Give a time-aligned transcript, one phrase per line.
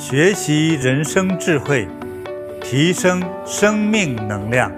[0.00, 1.86] 学习人生智慧，
[2.62, 4.72] 提升生命能量。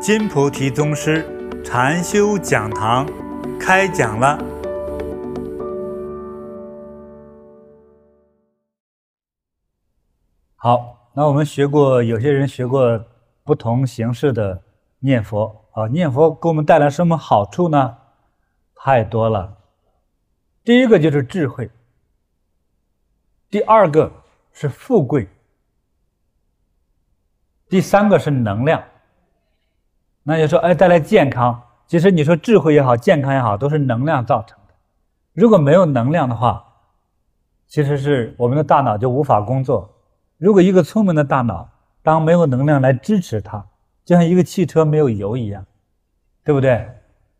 [0.00, 1.26] 金菩提宗师
[1.64, 3.04] 禅修讲堂
[3.58, 4.38] 开讲了。
[10.54, 13.04] 好，那我们学过，有些人学过
[13.42, 14.62] 不同形式的
[15.00, 17.98] 念佛啊，念佛给我们带来什么好处呢？
[18.76, 19.58] 太多了。
[20.62, 21.68] 第一个就是智慧，
[23.50, 24.12] 第二个。
[24.60, 25.26] 是富贵，
[27.66, 28.84] 第三个是能量。
[30.22, 31.62] 那就说，哎，带来健康。
[31.86, 34.74] 其实你说智慧也好，健康也好，都是能量造成的。
[35.32, 36.62] 如果没有能量的话，
[37.68, 39.90] 其实是我们的大脑就无法工作。
[40.36, 41.66] 如果一个聪明的大脑，
[42.02, 43.64] 当没有能量来支持它，
[44.04, 45.64] 就像一个汽车没有油一样，
[46.44, 46.86] 对不对？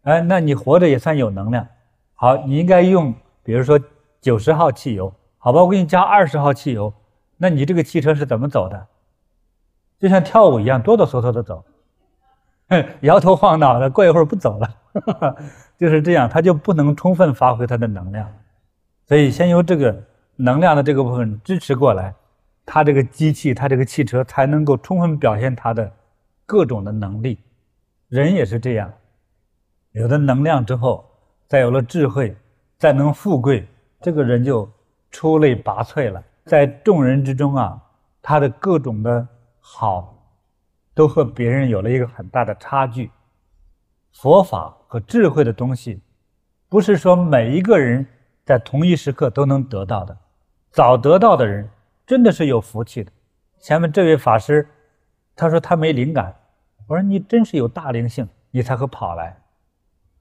[0.05, 1.69] 哎，那你活着也算有能量。
[2.14, 3.78] 好，你应该用，比如说
[4.23, 6.91] 九十号汽油，好吧，我给你加二十号汽油。
[7.43, 8.87] 那你这个汽车是怎么走的？
[9.98, 11.64] 就像跳舞一样，哆哆嗦嗦的走，
[13.01, 14.77] 摇头晃脑的，过一会儿不走了，
[15.79, 18.31] 就是这样，它就不能充分发挥它的能量。
[19.06, 20.05] 所以先由这个
[20.37, 22.14] 能量的这个部分支持过来，
[22.67, 25.91] 它这个机器，它这个汽车才能够充分表现它的
[26.45, 27.39] 各种的能力。
[28.09, 28.92] 人也是这样，
[29.92, 31.05] 有了能量之后，
[31.47, 32.36] 再有了智慧，
[32.79, 33.67] 再能富贵，
[34.01, 34.70] 这个人就
[35.11, 36.23] 出类拔萃了。
[36.51, 37.81] 在众人之中啊，
[38.20, 39.29] 他的各种的
[39.61, 40.34] 好，
[40.92, 43.09] 都和别人有了一个很大的差距。
[44.11, 46.03] 佛法和智慧的东西，
[46.69, 48.05] 不是说每一个人
[48.45, 50.19] 在同一时刻都能得到的。
[50.73, 51.70] 早得到的人，
[52.05, 53.12] 真的是有福气的。
[53.61, 54.69] 前面这位法师，
[55.37, 56.35] 他说他没灵感，
[56.89, 59.41] 我说你真是有大灵性，你才会跑来。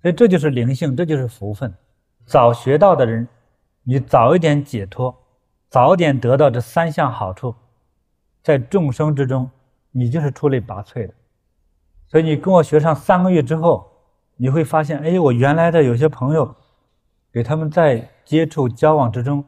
[0.03, 1.73] 所以这就是灵性，这就是福分。
[2.27, 3.27] 早学到的人，
[3.81, 5.18] 你早一点解脱。
[5.69, 7.55] 早点得到这三项好处，
[8.41, 9.49] 在众生之中，
[9.91, 11.13] 你就是出类拔萃的。
[12.07, 13.87] 所以你跟我学上三个月之后，
[14.35, 16.55] 你会发现，哎，我原来的有些朋友，
[17.31, 19.45] 给他们在接触交往之中，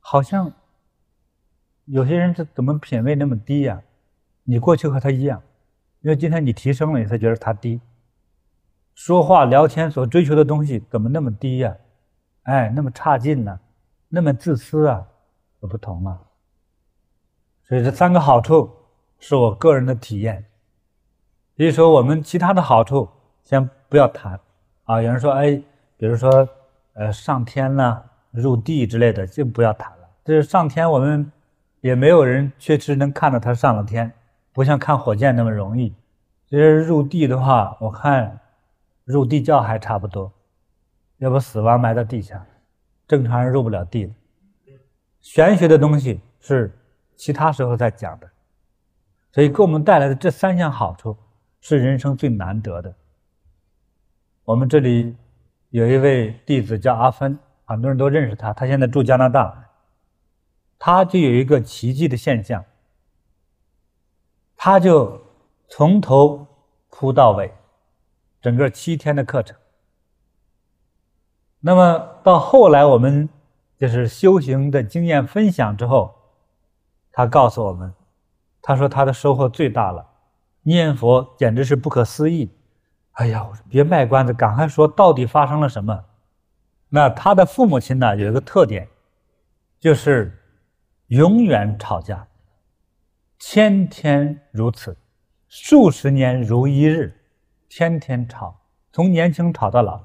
[0.00, 0.52] 好像
[1.86, 3.80] 有些人是怎么品位那么低呀？
[4.42, 5.42] 你过去和他一样，
[6.02, 7.80] 因为今天你提升了，你才觉得他低。
[8.94, 11.74] 说话聊天所追求的东西怎么那么低呀？
[12.42, 13.58] 哎，那么差劲呢？
[14.10, 15.08] 那么自私啊？
[15.66, 16.18] 不同了，
[17.68, 18.70] 所以这三个好处
[19.18, 20.44] 是我个人的体验。
[21.56, 23.08] 比如说，我们其他的好处
[23.42, 24.38] 先不要谈
[24.84, 25.00] 啊。
[25.00, 25.60] 有人说，哎，
[25.96, 26.48] 比如说，
[26.94, 30.08] 呃，上天呐，入地之类的，就不要谈了。
[30.24, 31.30] 就是上天，我们
[31.80, 34.12] 也没有人确实能看到他上了天，
[34.52, 35.94] 不像看火箭那么容易。
[36.48, 38.40] 其实入地的话，我看
[39.04, 40.32] 入地窖还差不多，
[41.18, 42.44] 要不死亡埋在地下，
[43.06, 44.12] 正常人入不了地的。
[45.24, 46.70] 玄学的东西是
[47.16, 48.30] 其他时候再讲的，
[49.32, 51.16] 所以给我们带来的这三项好处
[51.62, 52.94] 是人生最难得的。
[54.44, 55.16] 我们这里
[55.70, 59.70] 有一位弟子叫阿芬，很多人都认识他，他现在住加拿大。
[60.78, 62.62] 他就有一个奇迹的现象，
[64.54, 65.22] 他就
[65.68, 66.46] 从头
[66.90, 67.50] 铺到尾，
[68.42, 69.56] 整个七天的课程。
[71.60, 73.26] 那么到后来我们。
[73.86, 76.14] 就是修行的经验分享之后，
[77.12, 77.92] 他告诉我们，
[78.62, 80.06] 他说他的收获最大了，
[80.62, 82.50] 念佛简直是不可思议。
[83.12, 86.02] 哎呀，别卖关子，赶快说到底发生了什么？
[86.88, 88.88] 那他的父母亲呢，有一个特点，
[89.78, 90.42] 就是
[91.08, 92.26] 永远吵架，
[93.38, 94.96] 天天如此，
[95.46, 97.20] 数十年如一日，
[97.68, 98.62] 天天吵，
[98.92, 100.02] 从年轻吵到老。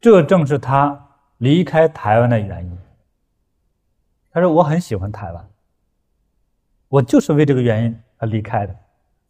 [0.00, 1.08] 这正是他。
[1.40, 2.78] 离开台湾的原因，
[4.30, 5.50] 他说：“我很喜欢台湾，
[6.88, 8.76] 我就是为这个原因而离开的。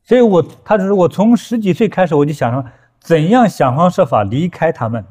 [0.03, 2.69] 所以我，他说我从十几岁开始，我就想说，
[2.99, 5.05] 怎样想方设法离开他们，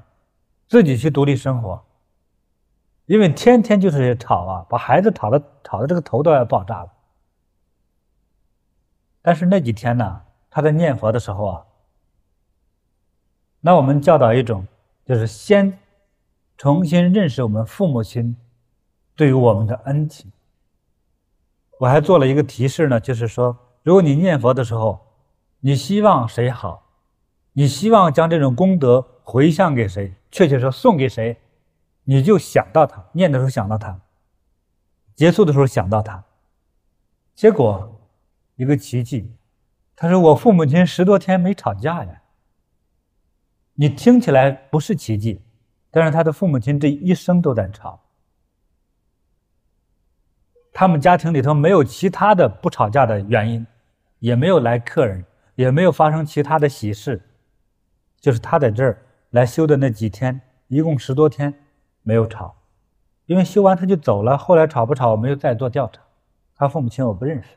[0.68, 1.82] 自己去独立生活。
[3.06, 6.92] 因为天天就是吵啊，把孩子吵的吵的这个头都要爆炸了。
[9.22, 11.66] 但是那几天呢，他在念佛的时候啊，
[13.62, 14.68] 那我们教导一种，
[15.06, 15.80] 就是先。”
[16.60, 18.36] 重新认识我们父母亲
[19.16, 20.30] 对于我们的恩情。
[21.80, 25.00] 我还做了一个提示呢，就是说，如果你念佛的时候，
[25.62, 26.84] 你希望谁好，
[27.54, 31.38] 你希望将这种功德回向给谁，确切说送给谁，
[32.04, 34.02] 你就想到他，念的时候想到他，
[35.16, 36.26] 结束的时候想到他。
[37.36, 38.02] 结果
[38.58, 39.34] 一个奇迹，
[39.96, 42.22] 他说我父母亲十多天没吵架呀。
[43.76, 45.42] 你听起来不是奇迹。
[45.92, 48.00] 但是他的父母亲这一生都在吵，
[50.72, 53.66] 他们家庭里头没有其他的不吵架的原因，
[54.20, 55.26] 也没有来客人，
[55.56, 57.22] 也没有发生其他的喜事，
[58.20, 61.54] 就是他在这儿来修的那几天，一共十多天
[62.04, 62.56] 没有吵，
[63.26, 64.38] 因为修完他就走了。
[64.38, 66.02] 后来吵不吵，我没有再做调查。
[66.56, 67.50] 他父母亲我不认识，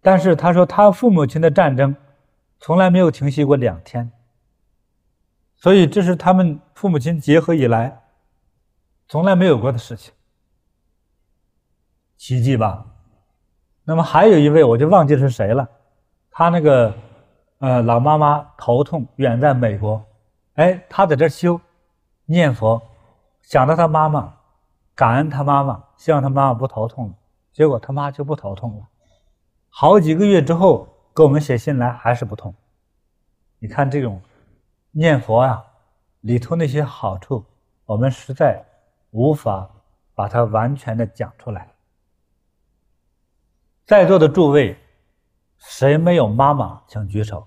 [0.00, 1.94] 但是他说他父母亲的战争
[2.58, 4.10] 从来没有停息过两天，
[5.64, 8.02] 所以这是他们父母亲结合以来
[9.08, 10.12] 从来没有过的事情。
[12.18, 12.84] 奇迹吧，
[13.82, 15.66] 那么还有一位，我就忘记是谁了。
[16.30, 16.94] 他那个，
[17.60, 20.04] 呃，老妈妈头痛，远在美国，
[20.56, 21.58] 哎，他在这修，
[22.26, 22.82] 念佛，
[23.40, 24.34] 想到他妈妈，
[24.94, 27.14] 感恩他妈妈，希望他妈妈不头痛了。
[27.54, 28.86] 结果他妈就不头痛了，
[29.70, 32.54] 好几个月之后给我们写信来，还是不痛。
[33.58, 34.20] 你看这种
[34.96, 35.64] 念佛啊，
[36.20, 37.44] 里头那些好处，
[37.84, 38.64] 我们实在
[39.10, 39.68] 无法
[40.14, 41.68] 把它完全的讲出来。
[43.84, 44.78] 在座的诸位，
[45.58, 46.80] 谁没有妈妈？
[46.86, 47.44] 请举手。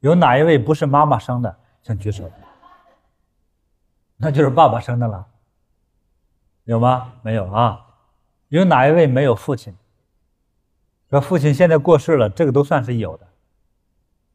[0.00, 1.56] 有哪一位不是妈妈生的？
[1.82, 2.28] 请举手。
[4.16, 5.24] 那就是爸爸生的了。
[6.64, 7.12] 有吗？
[7.22, 7.86] 没有啊。
[8.48, 9.76] 有哪一位没有父亲？
[11.10, 13.27] 说父亲现在过世了，这个都算是有的。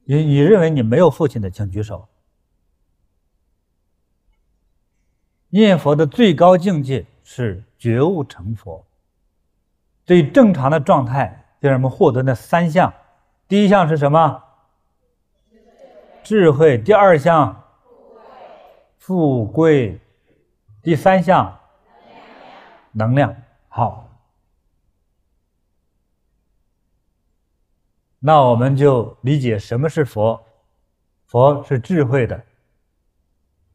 [0.04, 2.08] 你你认为你没有父亲的，请举手。
[5.50, 7.64] 念佛的最高境界是。
[7.84, 8.86] 觉悟成佛，
[10.06, 12.94] 最正常的状态就是我们获得那三项。
[13.46, 14.42] 第一项是什么？
[16.24, 16.78] 智慧。
[16.78, 17.62] 第二项，
[18.98, 20.00] 富贵。
[20.82, 21.60] 第三项，
[22.94, 23.36] 能量。
[23.68, 24.03] 好，
[28.26, 30.42] 那我们就理解什么是佛。
[31.26, 32.42] 佛是智慧的。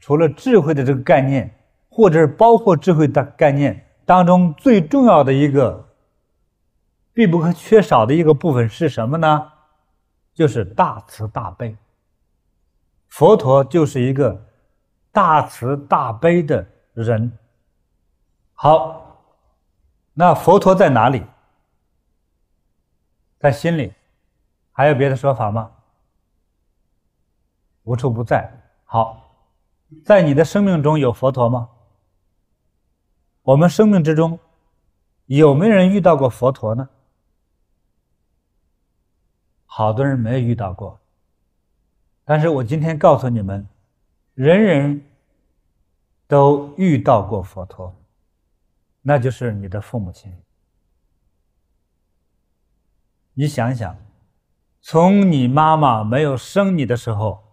[0.01, 1.55] 除了智慧的这个概念，
[1.91, 3.85] 或者是包括智慧的概念。
[4.07, 5.87] 当中最重要的一个
[7.13, 9.53] 必不可缺少的一个部分是什么呢？
[10.33, 11.77] 就是大慈大悲。
[13.09, 14.47] 佛陀就是一个
[15.13, 17.31] 大慈大悲的人。
[18.55, 19.21] 好，
[20.15, 21.23] 那佛陀在哪里？
[23.39, 23.93] 在心里。
[24.79, 25.73] 还有别的说法吗？
[27.83, 28.49] 无处不在。
[28.85, 29.29] 好，
[30.05, 31.69] 在你的生命中有佛陀吗？
[33.43, 34.39] 我们生命之中
[35.27, 36.89] 有没有人遇到过佛陀呢？
[39.67, 41.01] 好多人没有遇到过。
[42.25, 43.69] 但是我今天告诉你们，
[44.35, 45.05] 人人
[46.29, 47.93] 都遇到过佛陀，
[49.03, 50.33] 那就是你的父母亲。
[53.35, 53.97] 你想想，
[54.91, 57.45] 从你妈妈没有生你的时候，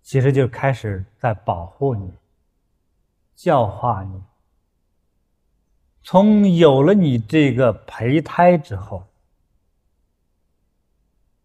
[0.00, 2.14] 其实就开始在保护你、
[3.34, 4.22] 教化你。
[6.04, 9.08] 从有了你这个胚胎之后，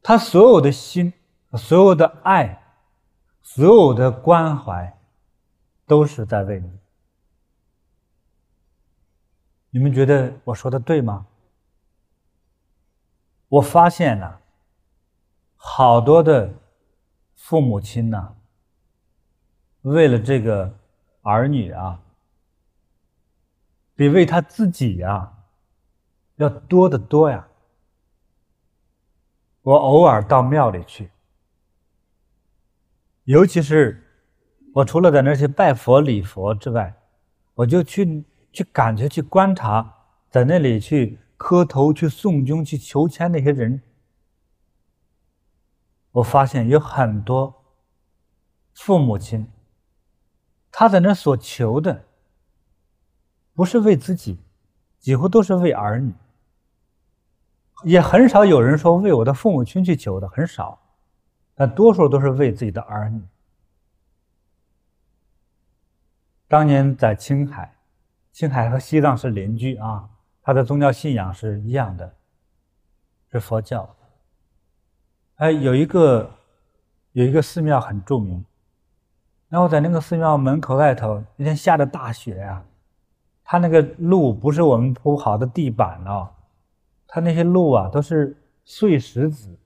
[0.03, 1.11] 他所有的心、
[1.53, 2.63] 所有的爱、
[3.41, 4.99] 所有的关怀，
[5.87, 6.71] 都是在为你。
[9.71, 11.25] 你们觉得我说的对吗？
[13.47, 14.42] 我发现了，
[15.65, 16.53] 好多的
[17.35, 18.35] 父母亲呐，
[19.81, 20.77] 为了这个
[21.21, 21.99] 儿女啊。
[23.95, 25.31] 比为他自己呀
[26.37, 27.47] 要多得多呀！
[29.61, 31.11] 我偶尔到庙里去，
[33.25, 34.03] 尤其是
[34.73, 36.93] 我除了在那些拜佛礼佛之外，
[37.53, 39.93] 我就去去感觉去观察，
[40.31, 43.79] 在那里去磕头去诵经去求签那些人，
[46.13, 47.53] 我发现有很多
[48.73, 49.51] 父母亲，
[50.71, 52.05] 他在那所求的。
[53.55, 54.39] 不是为自己，
[54.99, 56.11] 几乎都是为儿女。
[57.83, 60.79] 也很少有人说为我的父母亲去求的，很少，
[61.53, 63.21] 但多数都是为自己的儿女。
[66.47, 67.75] 当年在青海，
[68.31, 70.09] 青海和西藏是邻居啊，
[70.41, 72.15] 他的宗教信仰是一样的，
[73.31, 73.95] 是佛教。
[75.37, 76.29] 哎，有一个
[77.11, 78.45] 有一个寺庙很著名，
[79.49, 82.63] 然后在那个寺庙门口外头，那天下着大雪呀。
[83.43, 86.29] 他那个路不是我们铺好的地板哦，
[87.05, 89.57] 他那些路啊都是碎石子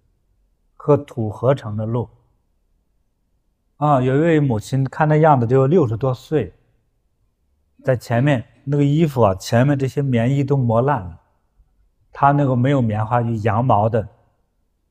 [0.74, 2.10] 和土合成的路。
[3.78, 6.54] 啊，有一位母亲看那样子就六十多岁，
[7.84, 11.22] 在前面那个衣服啊，前面这些棉衣都磨烂了，
[12.12, 14.08] 他那个没有棉花，就羊毛的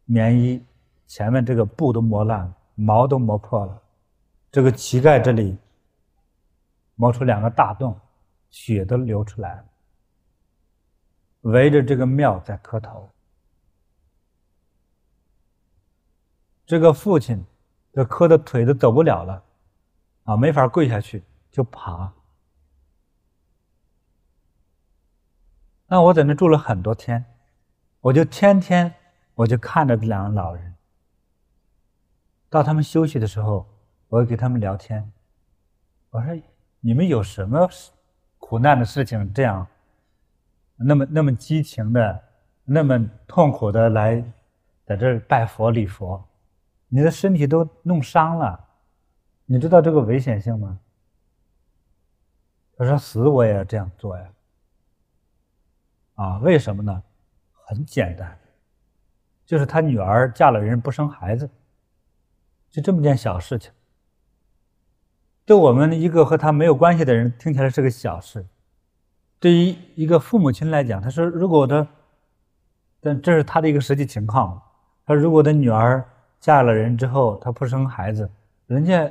[0.06, 0.64] 棉衣，
[1.06, 3.82] 前面这个布都磨烂了，毛都磨破了，
[4.50, 5.56] 这个膝盖这里
[6.94, 7.94] 磨出两个大洞。
[8.48, 9.64] 血都流出来了，
[11.42, 13.10] 围着这个庙在磕头。
[16.64, 17.44] 这个父亲，
[17.92, 19.42] 这磕的腿都走不了了，
[20.24, 22.10] 啊，没法跪下去，就爬。
[25.88, 27.22] 那我在那住了很多天，
[28.00, 28.94] 我就天天
[29.36, 30.74] 我就看着这两个老人。
[32.50, 33.64] 到他们休息的时候，
[34.08, 35.12] 我给他们聊天。
[36.10, 36.42] 我说
[36.80, 37.68] ：“你们有什么
[38.38, 39.66] 苦难的事情，这样
[40.76, 42.24] 那么那么激情的，
[42.64, 44.24] 那么痛苦的来
[44.84, 46.24] 在这儿拜佛礼佛？”
[46.88, 48.68] 你的身体都弄伤了，
[49.44, 50.78] 你知道这个危险性吗？
[52.78, 54.32] 他说：“死我也要这样做呀。”
[56.14, 57.02] 啊，为什么呢？
[57.66, 58.38] 很简单，
[59.46, 61.48] 就是他女儿嫁了人不生孩子，
[62.68, 63.72] 就这么件小事情。
[65.46, 68.44] 对我们一个和他没有关系的人听起来是个小事，
[69.40, 71.86] 对于一个父母亲来讲，他说：“如果我的……”
[73.00, 74.60] 但这是他的一个实际情况。
[75.06, 76.04] 他说：“如果我的女儿……”
[76.38, 78.30] 嫁了人之后，她不生孩子，
[78.66, 79.10] 人家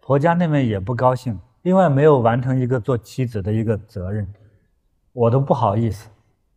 [0.00, 1.36] 婆家那边也不高兴。
[1.62, 4.28] 另外，没有完成一个做妻子的一个责任，
[5.12, 6.08] 我都不好意思。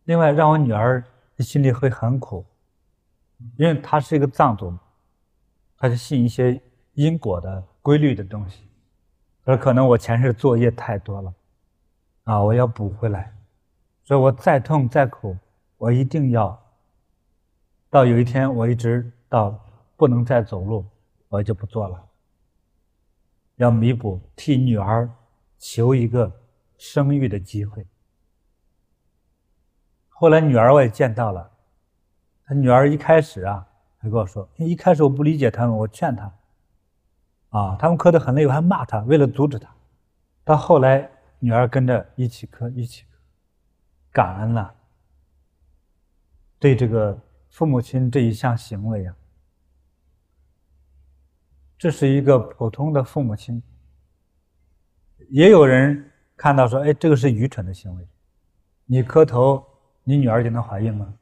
[0.04, 1.02] 另外，让我女儿
[1.38, 2.44] 心里会很苦，
[3.56, 4.76] 因为他是一个藏族，
[5.76, 6.60] 他就信一些
[6.94, 8.68] 因果的规律的东西。
[9.44, 11.34] 而可能我前世作业太多了，
[12.24, 13.34] 啊，我要补回来。
[14.02, 15.36] 所以我再痛再苦，
[15.76, 16.60] 我一定要
[17.88, 19.58] 到有一天，我一直到。
[19.96, 20.86] 不能再走路，
[21.28, 22.02] 我就不做了。
[23.56, 25.06] 要弥补，替女儿
[25.58, 26.40] 求一个
[26.78, 27.86] 生育的机会。
[30.08, 31.50] 后来女儿我也见到了，
[32.50, 33.64] 他女儿一开始啊，
[34.00, 36.34] 他跟我说，一开始我不理解他们，我劝他，
[37.50, 39.72] 啊，他们磕得很累，我还骂他，为了阻止他。
[40.42, 43.16] 到后来，女儿跟着一起磕，一起磕，
[44.10, 44.74] 感恩了，
[46.58, 47.16] 对这个
[47.50, 49.14] 父母亲这一项行为啊。
[51.78, 53.62] 这是一个普通的父母亲，
[55.28, 58.04] 也有人看到说：“哎，这个是愚蠢的行为，
[58.86, 59.64] 你磕头，
[60.02, 61.14] 你女儿就能怀孕吗？”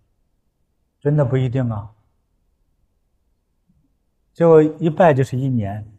[1.00, 1.90] 真的不一定啊。
[4.32, 5.90] 结果一拜就是一年，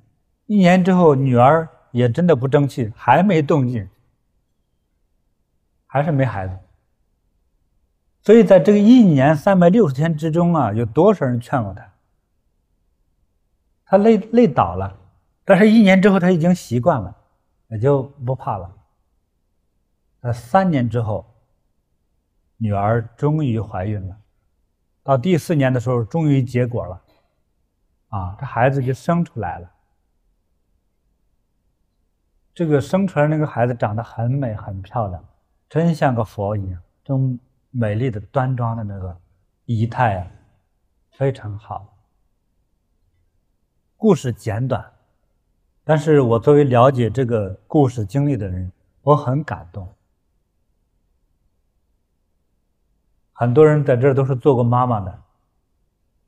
[0.46, 3.90] 一年之后女儿也真的不争气，还没动静，
[5.86, 6.58] 还是没孩子。
[8.22, 11.94] 所以在这个一年三百六十天之中啊，有多少人劝过他？
[13.86, 14.96] 他累累倒了，
[15.44, 17.16] 但是一年之后他已经习惯了，
[17.70, 18.72] 也就不怕了。
[20.22, 21.26] 那三年之后，
[22.58, 24.18] 女儿终于怀孕了，
[25.10, 27.02] 到第四年的时候，终于结果了，
[28.10, 29.68] 啊，这孩子就生出来了。
[32.54, 35.26] 这个生出来那个孩子长得很美很漂亮，
[35.68, 37.40] 真像个佛一样，这种
[37.72, 39.20] 美丽的端庄的那个
[39.66, 40.28] 仪态啊，
[41.14, 41.92] 非常好。
[43.98, 44.94] 故事简短，
[45.84, 49.92] 但是我作为了解这个故事经历的人，我很感动。
[53.40, 55.20] 很多人在这都是做过妈妈的，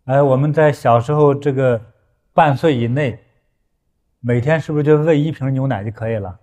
[0.06, 1.82] 哎，我们在小时候这个
[2.32, 3.20] 半岁以内，
[4.22, 6.40] 每天是不是就喂一瓶牛奶就可以了？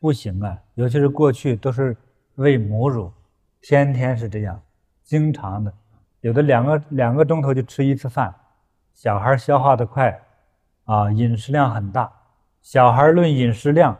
[0.00, 1.94] 不行啊，尤其是过去都是
[2.36, 3.12] 喂母乳，
[3.60, 4.58] 天天是这样，
[5.04, 5.70] 经常的，
[6.22, 8.34] 有的两个两个钟头就吃一次饭，
[8.94, 10.18] 小孩消化的快。
[10.84, 12.10] 啊，饮食量很大，
[12.62, 13.94] 小孩论饮食量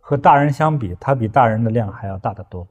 [0.00, 2.64] 和大人相比，他比大人的量还要大得多。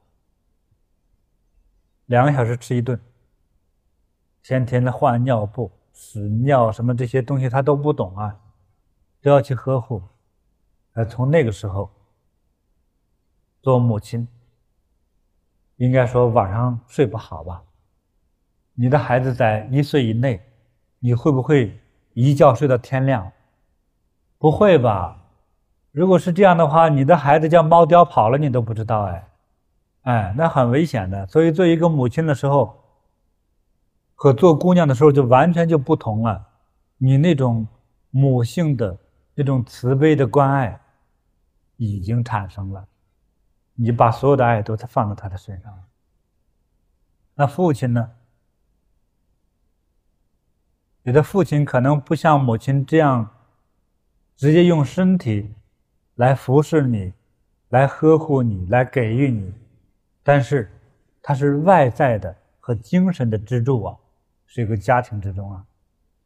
[2.12, 3.00] 两个小时吃一顿，
[4.42, 8.38] 天天的换尿布、屎尿什么这些东西他都不懂啊，
[9.22, 10.02] 都要去呵护。
[10.92, 11.90] 呃，从那个时候，
[13.62, 14.28] 做母亲，
[15.76, 17.62] 应该说晚上睡不好吧？
[18.74, 20.38] 你的孩子在一岁以内，
[20.98, 21.80] 你会不会
[22.12, 23.32] 一觉睡到天亮？
[24.36, 25.16] 不会吧？
[25.92, 29.30] 如果是这样的话，你的孩子叫猫叼跑了，你都不知道哎，
[30.02, 31.26] 哎，那很危险的。
[31.26, 32.82] 所以做一个母亲的时候，
[34.14, 36.46] 和做姑娘的时候就完全就不同了。
[36.98, 37.66] 你那种
[38.10, 38.98] 母性的
[39.34, 40.80] 那种慈悲的关爱
[41.76, 42.86] 已经产生了，
[43.74, 45.82] 你把所有的爱都放在他的身上了。
[47.34, 48.10] 那父亲呢？
[51.02, 53.28] 你的父亲可能不像母亲这样。
[54.34, 55.54] 直接用身体
[56.16, 57.12] 来服侍你，
[57.68, 59.54] 来呵护你，来给予你，
[60.22, 60.70] 但是
[61.20, 63.98] 他是外在的和精神的支柱啊，
[64.46, 65.66] 是一个家庭之中啊。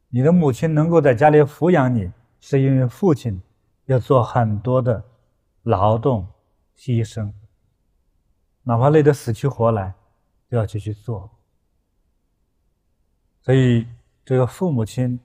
[0.09, 3.41] 你的母亲能够在家里抚养你，是因为父亲
[3.85, 5.03] 要做很多的
[5.63, 6.27] 劳动、
[6.77, 7.31] 牺牲，
[8.63, 9.93] 哪怕累得死去活来，
[10.49, 11.29] 都要继续做。
[13.41, 13.87] 所以，
[14.23, 15.19] 这个父母亲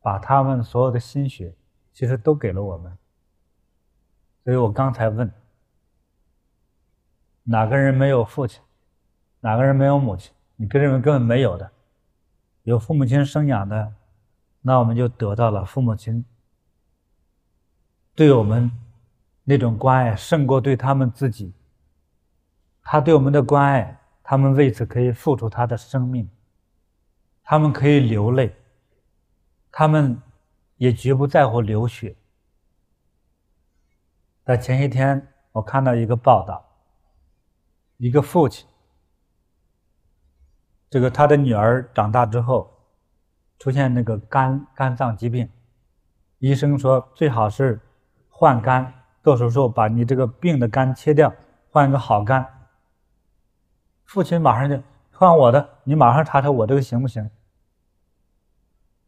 [0.00, 1.54] 把他们所有的心血，
[1.92, 2.96] 其实都给了我们。
[4.44, 5.30] 所以我刚才问，
[7.48, 8.60] 哪个人没有父亲？
[9.40, 10.32] 哪个人没有母亲？
[10.56, 11.70] 你个人根本没有的。
[12.64, 13.94] 有父母亲生养的，
[14.62, 16.24] 那我们就得到了父母亲
[18.16, 18.68] 对我们
[19.44, 21.52] 那种关爱，胜过对他们自己。
[22.82, 26.28] 他对我们的关爱，他们为此可以付出他的生命。
[27.44, 28.52] 他们可以流泪，
[29.70, 30.20] 他们
[30.78, 32.16] 也绝不在乎流血。
[34.44, 36.64] 在前些天，我看到一个报道，
[37.98, 38.66] 一个父亲，
[40.90, 42.70] 这个他的女儿长大之后，
[43.58, 45.48] 出现那个肝肝脏疾病，
[46.38, 47.80] 医生说最好是
[48.28, 51.34] 换肝，做手术把你这个病的肝切掉，
[51.70, 52.46] 换一个好肝。
[54.04, 57.30] 父亲马上就换我的，你马上查查我这个行不行？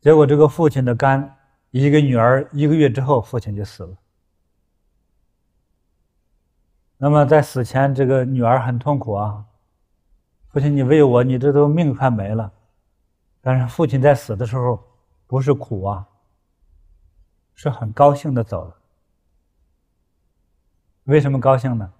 [0.00, 1.36] 结果，这个父亲的肝，
[1.70, 3.96] 一个女儿一个月之后，父亲就死了。
[6.98, 9.46] 那么在死前，这个女儿很痛苦啊，
[10.48, 12.52] 父亲，你为我，你这都命快没了。
[13.40, 14.84] 但是父亲在死的时候，
[15.26, 16.06] 不是苦啊，
[17.54, 18.76] 是很高兴的走了。
[21.04, 21.92] 为什么高兴呢？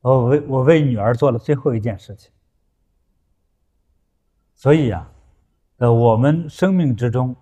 [0.00, 2.30] 我为我为女儿做了最后一件事情。
[4.54, 5.08] 所以呀。
[5.78, 7.34] 呃，我们生命之中，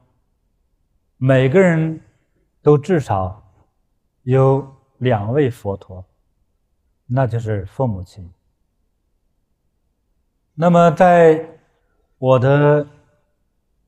[1.18, 2.00] 每个人
[2.62, 3.46] 都至少
[4.22, 4.66] 有
[4.98, 6.02] 两位佛陀，
[7.12, 8.32] 那就是父母亲。
[10.54, 11.58] 那么，在
[12.18, 12.86] 我的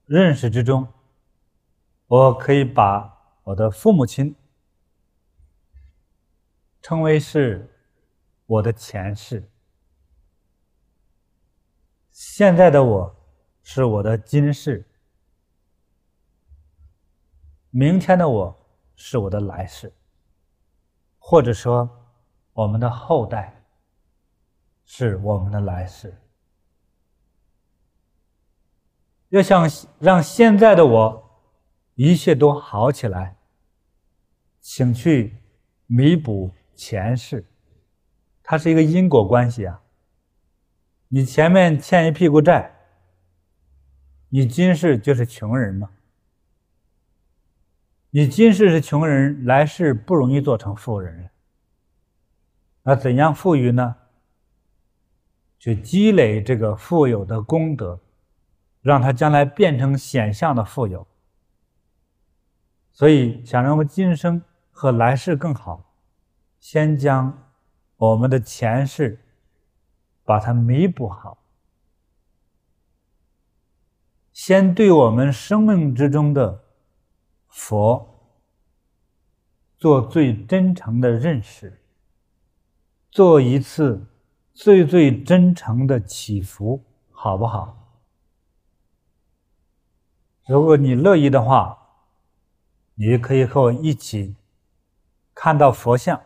[0.07, 0.87] 认识之中，
[2.07, 4.37] 我可以把我的父母亲
[6.83, 7.69] 称为是
[8.47, 9.49] 我的前世，
[12.11, 13.17] 现在的我。
[13.67, 14.87] 是我的今世，
[17.71, 18.55] 明天的我
[18.95, 19.91] 是我的来世，
[21.19, 22.04] 或者说，
[22.55, 23.63] 我们的后代
[24.85, 26.17] 是我们的来世。
[29.29, 31.43] 要想让现在的我
[31.97, 33.37] 一切都好起来，
[34.61, 35.37] 请去
[35.87, 37.45] 弥补前世，
[38.43, 39.83] 它是一个因果关系啊。
[41.09, 42.71] 你前面欠一屁股债。
[44.29, 45.91] 你今世就是穷人吗？
[48.11, 51.31] 你今世是穷人，来世不容易做成富人。
[52.85, 53.97] 那怎样富裕呢？
[55.59, 57.99] 去积累这个富有的功德，
[58.83, 61.07] 让他将来变成显相的富有。
[62.93, 65.95] 所以，想让我们今生和来世更好，
[66.61, 67.51] 先将
[67.97, 69.19] 我们的前世
[70.23, 71.39] 把它弥补好。
[74.35, 76.65] 先对我们生命之中的
[77.49, 78.37] 佛
[79.79, 81.81] 做最真诚的认识，
[83.15, 84.09] 做一次
[84.53, 88.03] 最最真诚的祈福，好不好？
[90.49, 91.79] 如果你乐意的话，
[92.97, 94.35] 你可以和我一起
[95.33, 96.21] 看到佛像，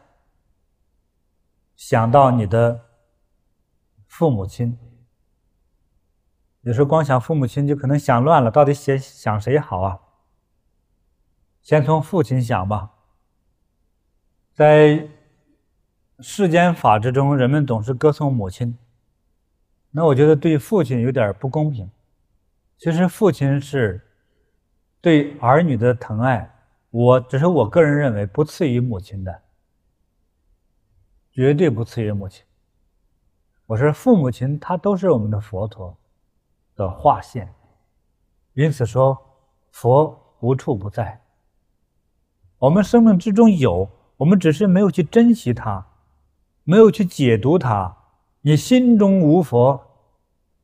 [1.76, 2.86] 想到你的
[4.06, 4.78] 父母亲。
[6.62, 10.00] 有时候光想父母亲就可能想乱了，到底先想谁好啊？
[11.60, 12.94] 先从父亲想吧。
[14.54, 15.06] 在
[16.20, 18.76] 世间法之中，人们总是歌颂母亲，
[19.90, 21.90] 那我觉得对父亲有点不公平。
[22.76, 24.00] 其实父亲是
[25.00, 26.52] 对儿女的疼爱，
[26.90, 29.42] 我只是我个人认为不次于母亲的，
[31.32, 32.44] 绝对不次于母亲。
[33.66, 35.96] 我说父母亲，他都是我们的佛陀。
[36.74, 37.52] 的化现，
[38.54, 39.18] 因此说
[39.72, 41.20] 佛无处不在。
[42.56, 45.84] 我们生命之中有，我们只是没有去珍惜它，
[46.68, 47.96] 没有去解读它。
[48.42, 49.80] 你心中无佛，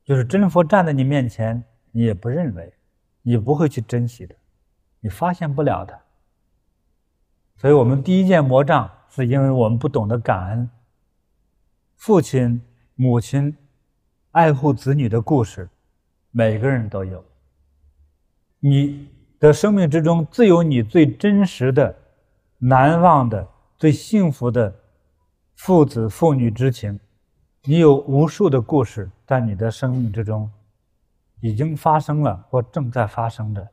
[0.03, 2.71] 就是真佛站在你面前，你也不认为，
[3.23, 4.35] 你不会去珍惜的，
[4.99, 5.99] 你发现不了的。
[7.57, 10.69] 所以我们第一件魔障，是因为我们不懂得感恩。
[11.95, 12.61] 父亲、
[12.93, 13.57] 母亲
[14.29, 15.67] 爱护子女的故事。
[16.29, 17.25] 每个人都有，
[18.59, 21.95] 你的生命之中自有你最真实的、
[22.59, 23.47] 难忘的、
[23.79, 24.75] 最幸福的
[25.55, 26.99] 父子父女之情。
[27.63, 30.51] 你有无数的故事在你的生命之中
[31.39, 33.67] 已经发生了或正在发生着。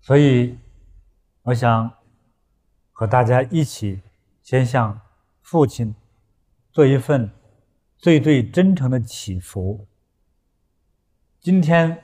[0.00, 0.58] 所以，
[1.42, 1.88] 我想
[2.92, 4.02] 和大家一起
[4.42, 5.00] 先向
[5.42, 5.94] 父亲
[6.72, 7.30] 做一份
[7.96, 9.86] 最最真诚的祈福。
[11.40, 12.02] 今天，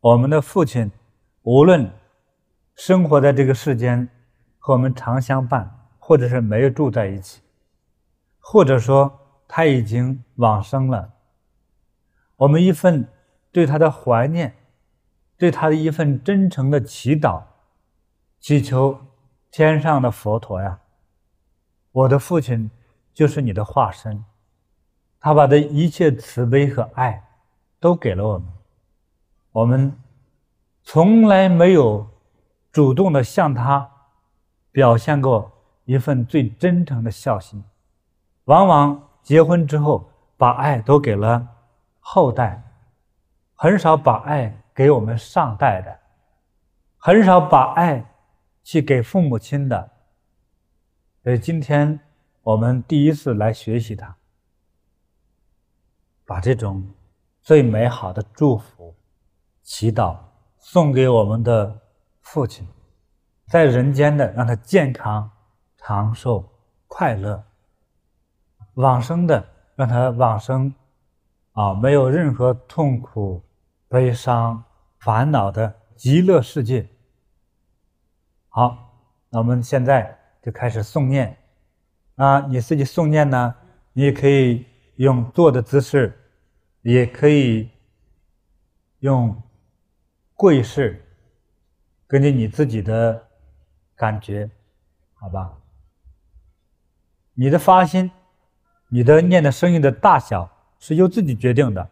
[0.00, 0.90] 我们的父亲
[1.42, 1.88] 无论
[2.74, 4.08] 生活在这个世间，
[4.58, 5.75] 和我们常相伴，
[6.06, 7.42] 或者是没有住在一起，
[8.38, 11.14] 或者说他已经往生了，
[12.36, 13.08] 我们一份
[13.50, 14.54] 对他的怀念，
[15.36, 17.42] 对他的一份真诚的祈祷，
[18.38, 18.96] 祈求
[19.50, 20.78] 天上的佛陀呀。
[21.90, 22.70] 我的父亲
[23.12, 24.24] 就是你的化身，
[25.18, 27.20] 他把这一切慈悲和爱
[27.80, 28.48] 都给了我们，
[29.50, 29.92] 我们
[30.84, 32.08] 从来没有
[32.70, 33.90] 主动的向他
[34.70, 35.50] 表现过
[35.86, 37.64] 一份最真诚的孝心，
[38.44, 41.48] 往往结婚之后把爱都给了
[42.00, 42.62] 后代，
[43.54, 45.98] 很少把爱给我们上代的，
[46.98, 48.04] 很少把爱
[48.62, 49.90] 去给父母亲的。
[51.22, 51.98] 所以今天
[52.42, 54.16] 我们第一次来学习它，
[56.24, 56.84] 把这种
[57.42, 58.94] 最美好的祝福、
[59.62, 60.16] 祈祷
[60.58, 61.80] 送给我们的
[62.20, 62.66] 父亲，
[63.46, 65.30] 在人间的让他健康、
[65.86, 66.44] 长寿、
[66.88, 67.40] 快乐；
[68.74, 69.46] 往生的
[69.76, 70.74] 让他往生，
[71.52, 73.40] 啊，没有任何痛苦、
[73.86, 74.64] 悲伤、
[74.98, 76.88] 烦恼的极乐世界。
[78.48, 78.76] 好，
[79.28, 80.18] 那我们现在。
[80.42, 81.36] 就开始诵念，
[82.14, 83.52] 啊，你自己诵念呢，
[83.94, 86.16] 你也可以用坐的姿势，
[86.82, 87.68] 也可以
[89.00, 89.42] 用
[90.34, 91.04] 跪式，
[92.06, 93.26] 根据你自己的
[93.96, 94.48] 感觉，
[95.14, 95.58] 好吧？
[97.38, 98.10] 你的发心，
[98.88, 101.90] 你的念的声音的大小是由自己决定的。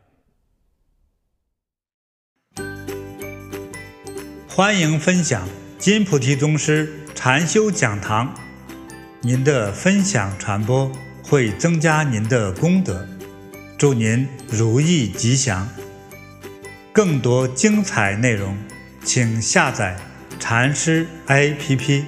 [4.49, 8.35] 欢迎分享金菩提宗师禅修讲堂。
[9.21, 10.91] 您的分享传播
[11.23, 13.07] 会增加您的功德，
[13.77, 15.69] 祝您如意吉祥。
[16.91, 18.57] 更多精彩内容，
[19.03, 19.99] 请下载
[20.41, 22.05] 禅师 APP。